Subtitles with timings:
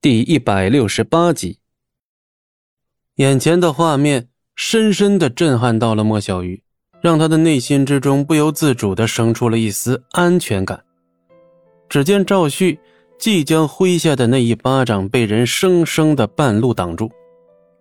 [0.00, 1.58] 第一百六十八集，
[3.16, 6.62] 眼前的画面深深的震撼到了莫小鱼，
[7.00, 10.84] 让他的内心之中不由自主的生出了一丝安全感。
[11.88, 12.78] 只见赵旭
[13.18, 17.10] 即将挥下的那一巴掌被人生生的半路挡住，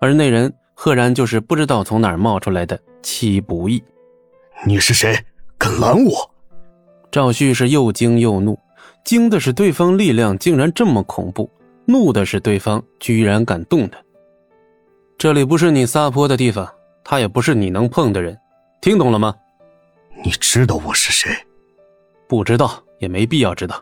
[0.00, 3.80] 而那人赫然就是不知道从哪儿冒出来的戚不义。
[4.66, 5.16] 你是谁？
[5.56, 6.28] 敢拦我？
[7.12, 8.58] 赵旭是又惊又怒，
[9.04, 11.48] 惊的是对方力量竟然这么恐怖。
[11.90, 13.98] 怒的是对方居然敢动他。
[15.18, 16.66] 这里不是你撒泼的地方，
[17.04, 18.38] 他也不是你能碰的人，
[18.80, 19.34] 听懂了吗？
[20.24, 21.30] 你知道我是谁？
[22.28, 23.80] 不知道也没必要知道。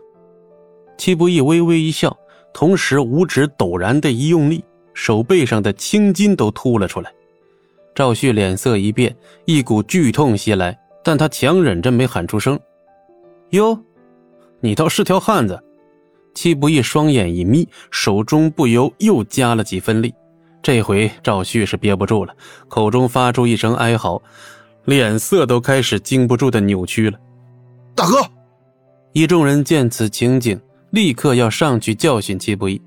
[0.97, 2.17] 戚不义微微一笑，
[2.53, 4.65] 同时五指陡然的一用力，
[4.95, 7.13] 手背上的青筋都凸了出来。
[7.95, 9.15] 赵旭脸色一变，
[9.45, 12.59] 一股剧痛袭来，但他强忍着没喊出声。
[13.51, 13.79] 哟，
[14.61, 15.63] 你倒是条汉子。
[16.39, 20.15] 戚不义双眼一眯，手中不由又加了几分力。
[20.63, 22.33] 这回赵旭是憋不住了，
[22.69, 24.23] 口中发出一声哀嚎，
[24.85, 27.19] 脸色都开始经不住的扭曲了。
[27.93, 28.25] 大哥，
[29.13, 30.57] 一众人见此情景，
[30.91, 32.81] 立刻要上去教训戚不义，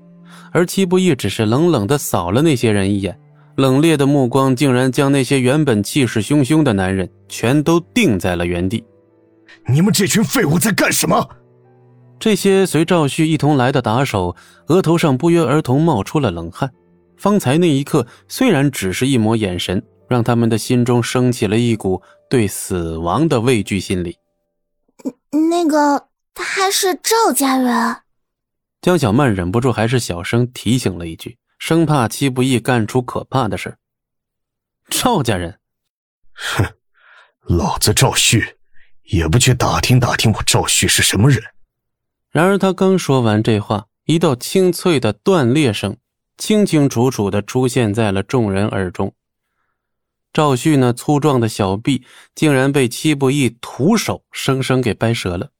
[0.50, 3.14] 而戚不义只是冷冷的扫了那些人一眼，
[3.56, 8.82] 冷冽的目光竟然将那些原本气势汹汹的男人全都定在了原地。
[9.68, 11.28] 你们这群废物在干什么？
[12.22, 14.36] 这些随赵旭一同来的打手，
[14.68, 16.72] 额头上不约而同冒出了冷汗。
[17.16, 24.16] 方才那一刻，虽然只是一抹眼神，让他们的心中升起了一股对死亡的畏惧心理。
[25.50, 27.96] 那个，他是赵家人。
[28.80, 33.76] 江小曼忍不住还是小声提醒了一句，生怕戚不义干出可怕的事
[34.88, 35.58] 赵家人，
[36.34, 36.64] 哼，
[37.48, 38.58] 老子赵旭
[39.10, 41.42] 也不去打听打听我赵旭是什么人。
[42.32, 45.98] 然而，他刚说完这话，一道清脆的断裂声
[46.38, 49.12] 清清楚楚地出现在了众人耳中。
[50.32, 55.50] 赵旭那粗壮的小臂竟然被戚不义徒手生生给掰折了。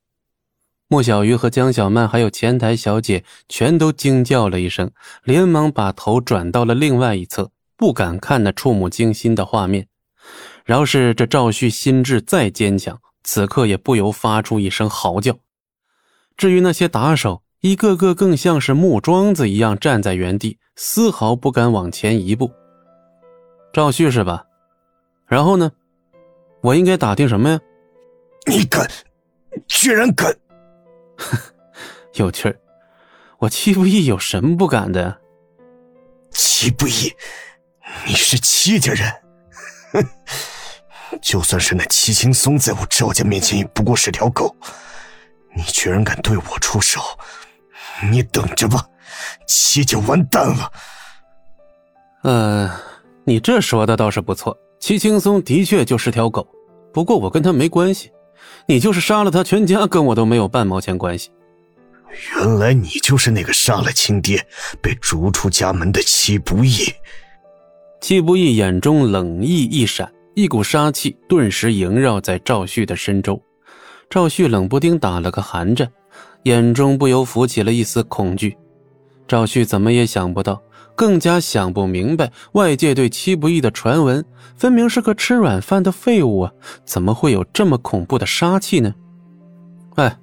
[0.89, 4.91] 莫小鱼和江小曼还有前台小姐全都惊叫了一声，
[5.25, 9.89] 连忙把头转到了另外一侧，不敢看那触目惊心的画面。
[10.65, 15.39] 饶是这赵旭心智再坚强，此刻也不由发出一声嚎叫。
[16.37, 22.51] 至于那些打手，一个个更像是木桩子一样站在原地，丝毫不敢往前一步。
[23.73, 24.45] 赵旭是吧？
[25.27, 25.71] 然后呢？
[26.63, 27.61] 我应该打听什么呀？
[28.47, 28.89] 你敢，
[29.67, 30.33] 居然敢！
[32.15, 32.57] 有趣儿，
[33.39, 35.19] 我戚不义有什么不敢的？
[36.31, 37.13] 戚不义，
[38.07, 39.13] 你是戚家人，
[39.93, 40.07] 哼！
[41.21, 44.55] 就算是那戚青松在我赵家面前，也不过是条狗。
[45.55, 47.01] 你居然敢对我出手！
[48.11, 48.85] 你等着吧，
[49.47, 50.73] 七就完蛋了。
[52.25, 52.71] 嗯，
[53.25, 54.57] 你这说的倒是不错。
[54.81, 56.47] 齐青松的确就是条狗，
[56.93, 58.11] 不过我跟他没关系。
[58.67, 61.31] 你就是杀了他全家，跟我都没有半毛钱关系。
[62.35, 64.45] 原来你就是那个杀了亲爹、
[64.81, 66.93] 被逐出家门的戚不义。
[68.01, 73.41] 戚不义眼中冷意一闪，一股杀气顿时萦绕在赵旭的身周。
[74.13, 75.91] 赵旭冷不丁打了个寒颤，
[76.43, 78.55] 眼中不由浮起了一丝恐惧。
[79.27, 80.61] 赵旭怎么也想不到，
[80.95, 84.23] 更加想不明白，外界对戚不义的传闻，
[84.55, 86.53] 分明是个吃软饭的废物啊，
[86.85, 88.95] 怎么会有这么恐怖的杀气呢？
[89.95, 90.15] 哎，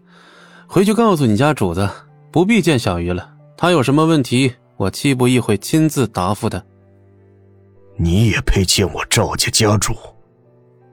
[0.67, 1.89] 回去告诉你家主子，
[2.29, 3.27] 不必见小鱼了。
[3.57, 6.63] 他有什么问题，我戚不义会亲自答复的。
[7.97, 9.95] 你也配见我赵家家主？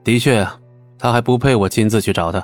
[0.03, 0.59] 的确啊，
[0.97, 2.43] 他还不配我亲自去找他。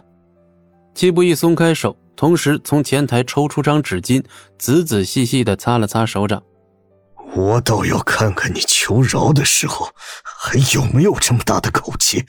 [0.93, 4.23] 戚不义松开手，同时从前台抽出张纸巾，
[4.57, 6.43] 仔仔细细的擦了擦手掌。
[7.35, 9.89] 我倒要看看你求饶的时候，
[10.23, 12.23] 还有没有这么大的口气。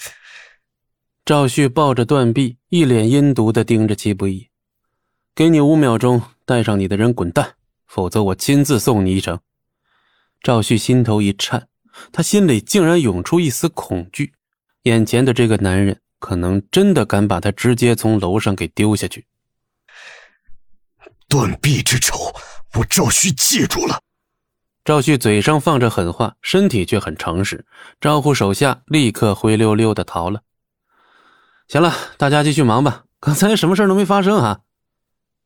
[1.27, 4.49] 赵旭抱着断臂，一脸阴毒的盯着戚不义
[5.35, 7.55] ：“给你五秒钟，带上你的人滚蛋，
[7.87, 9.41] 否则我亲自送你一程。”
[10.43, 11.69] 赵旭心头一颤，
[12.13, 14.33] 他心里竟然涌出一丝恐惧，
[14.85, 16.01] 眼前的这个男人。
[16.19, 19.27] 可能真的敢把他直接从楼上给丢下去。
[21.29, 22.35] 断臂之仇，
[22.75, 24.01] 我赵旭记住了。
[24.85, 27.65] 赵旭嘴上放着狠话，身体却很诚实，
[28.01, 30.43] 招呼手下立刻灰溜溜的逃了。
[31.69, 33.05] 行了，大家继续忙吧。
[33.21, 34.61] 刚才什么事都没发生啊？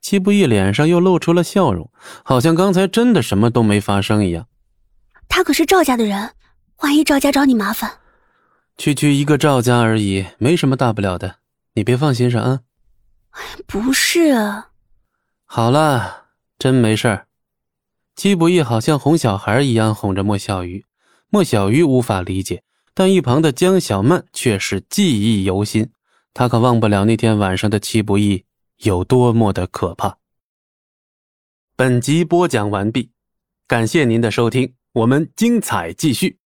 [0.00, 1.90] 戚不义脸上又露出了笑容，
[2.24, 4.46] 好像刚才真的什么都没发生一样。
[5.28, 6.34] 他可是赵家的人，
[6.78, 7.98] 万一赵家找你麻烦。
[8.78, 11.38] 区区一个赵家而已，没什么大不了的，
[11.74, 12.60] 你别放心上啊。
[13.66, 14.70] 不是啊。
[15.44, 16.26] 好了，
[16.60, 17.26] 真没事儿。
[18.14, 20.84] 戚不义好像哄小孩一样哄着莫小鱼，
[21.28, 22.62] 莫小鱼无法理解，
[22.94, 25.90] 但一旁的江小曼却是记忆犹新。
[26.32, 28.44] 她可忘不了那天晚上的戚不义
[28.76, 30.18] 有多么的可怕。
[31.74, 33.10] 本集播讲完毕，
[33.66, 36.38] 感谢您的收听，我们精彩继续。